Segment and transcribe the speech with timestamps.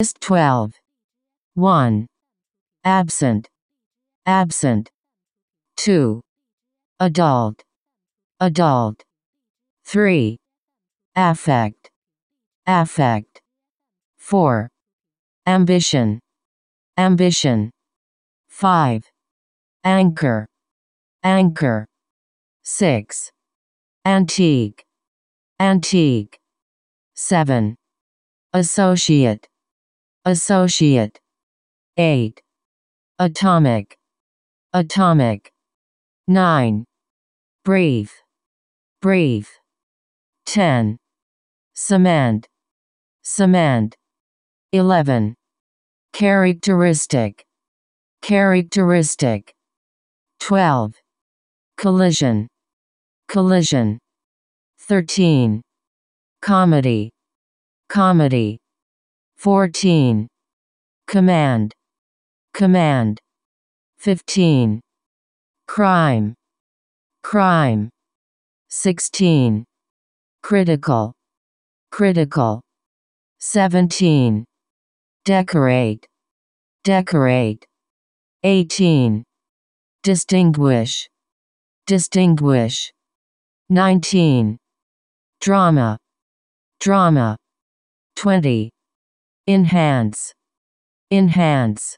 [0.00, 0.72] List 12.
[1.54, 2.06] 1.
[2.82, 3.48] Absent.
[4.26, 4.90] Absent.
[5.76, 6.20] 2.
[6.98, 7.62] Adult.
[8.40, 9.04] Adult.
[9.84, 10.36] 3.
[11.14, 11.90] Affect.
[12.66, 13.40] Affect.
[14.18, 14.68] 4.
[15.46, 16.18] Ambition.
[16.98, 17.70] Ambition.
[18.48, 19.04] 5.
[19.84, 20.48] Anchor.
[21.22, 21.86] Anchor.
[22.64, 23.30] 6.
[24.04, 24.82] Antique.
[25.60, 26.36] Antique.
[27.14, 27.76] 7.
[28.52, 29.46] Associate.
[30.26, 31.20] Associate.
[31.98, 32.40] 8.
[33.18, 33.98] Atomic.
[34.72, 35.52] Atomic.
[36.28, 36.84] 9.
[37.62, 38.22] Brief.
[39.02, 39.60] Brief.
[40.46, 40.96] 10.
[41.74, 42.48] Cement.
[43.22, 43.94] Cement.
[44.72, 45.34] 11.
[46.14, 47.44] Characteristic.
[48.22, 49.52] Characteristic.
[50.40, 50.94] 12.
[51.76, 52.48] Collision.
[53.28, 53.98] Collision.
[54.88, 55.60] 13.
[56.40, 57.10] Comedy.
[57.90, 58.63] Comedy.
[59.44, 60.26] 14.
[61.06, 61.74] Command.
[62.54, 63.20] Command.
[63.98, 64.80] 15.
[65.68, 66.34] Crime.
[67.22, 67.90] Crime.
[68.70, 69.64] 16.
[70.42, 71.12] Critical.
[71.92, 72.62] Critical.
[73.40, 74.46] 17.
[75.26, 76.06] Decorate.
[76.82, 77.66] Decorate.
[78.44, 79.24] 18.
[80.02, 81.06] Distinguish.
[81.86, 82.90] Distinguish.
[83.68, 84.56] 19.
[85.42, 85.98] Drama.
[86.80, 87.36] Drama.
[88.16, 88.73] 20.
[89.46, 90.32] Enhance.
[91.10, 91.96] Enhance.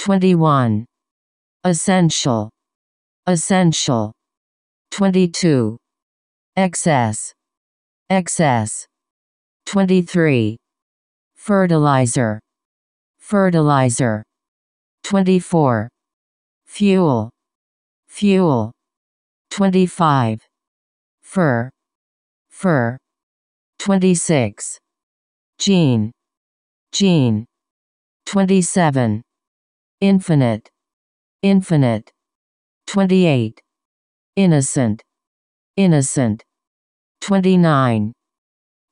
[0.00, 0.84] 21.
[1.62, 2.50] Essential.
[3.28, 4.12] Essential.
[4.90, 5.76] 22.
[6.56, 7.32] Excess.
[8.10, 8.84] Excess.
[9.66, 10.56] 23.
[11.36, 12.40] Fertilizer.
[13.20, 14.24] Fertilizer.
[15.04, 15.88] 24.
[16.66, 17.30] Fuel.
[18.08, 18.72] Fuel.
[19.50, 20.40] 25.
[21.22, 21.70] Fur.
[22.50, 22.98] Fur.
[23.78, 24.78] 26.
[25.58, 26.10] Gene.
[26.92, 27.46] Gene.
[28.26, 29.22] 27.
[30.00, 30.68] Infinite.
[31.42, 32.12] Infinite.
[32.86, 33.60] 28.
[34.36, 35.02] Innocent.
[35.76, 36.44] Innocent.
[37.20, 38.12] 29.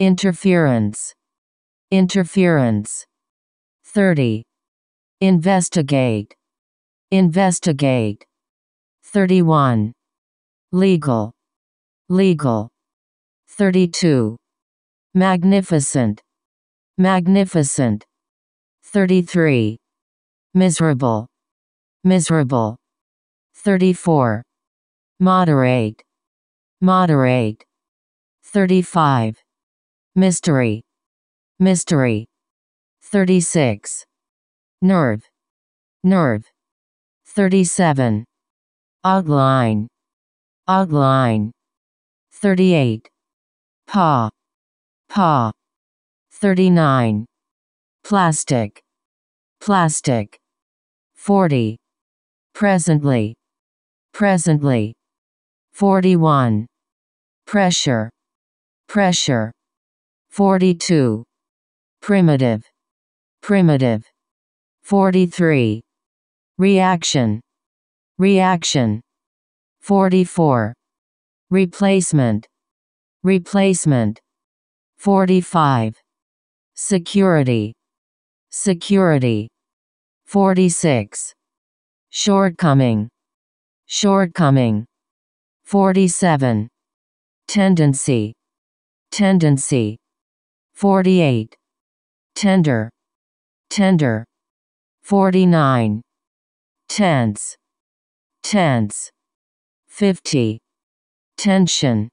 [0.00, 1.14] Interference.
[1.90, 3.04] Interference.
[3.84, 4.42] 30.
[5.20, 6.34] Investigate.
[7.10, 8.24] Investigate.
[9.04, 9.92] 31.
[10.72, 11.32] Legal.
[12.08, 12.68] Legal.
[13.48, 14.36] 32.
[15.14, 16.23] Magnificent.
[16.96, 18.04] Magnificent.
[18.84, 19.76] 33.
[20.54, 21.26] Miserable.
[22.04, 22.76] Miserable.
[23.56, 24.44] 34.
[25.18, 26.00] Moderate.
[26.80, 27.64] Moderate.
[28.44, 29.42] 35.
[30.14, 30.82] Mystery.
[31.58, 32.26] Mystery.
[33.02, 34.04] 36.
[34.80, 35.22] Nerve.
[36.04, 36.44] Nerve.
[37.26, 38.24] 37.
[39.02, 39.88] Outline.
[40.68, 41.50] Outline.
[42.32, 43.08] 38.
[43.88, 44.30] Paw.
[45.08, 45.50] Paw.
[46.36, 47.26] 39.
[48.02, 48.82] Plastic.
[49.60, 50.36] Plastic.
[51.14, 51.78] 40.
[52.52, 53.36] Presently.
[54.12, 54.94] Presently.
[55.72, 56.66] 41.
[57.46, 58.10] Pressure.
[58.88, 59.52] Pressure.
[60.30, 61.22] 42.
[62.02, 62.62] Primitive.
[63.40, 64.04] Primitive.
[64.82, 65.80] 43.
[66.58, 67.40] Reaction.
[68.18, 69.00] Reaction.
[69.82, 70.74] 44.
[71.50, 72.46] Replacement.
[73.22, 74.20] Replacement.
[74.98, 76.03] 45.
[76.76, 77.72] Security.
[78.50, 79.48] Security.
[80.26, 81.32] 46.
[82.10, 83.08] Shortcoming.
[83.86, 84.84] Shortcoming.
[85.64, 86.68] 47.
[87.46, 88.34] Tendency.
[89.12, 89.98] Tendency.
[90.74, 91.54] 48.
[92.34, 92.90] Tender.
[93.70, 94.24] Tender.
[95.02, 96.02] 49.
[96.88, 97.56] Tense.
[98.42, 99.10] Tense.
[99.86, 100.58] 50.
[101.36, 102.08] Tension.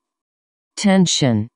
[0.76, 1.48] Tension.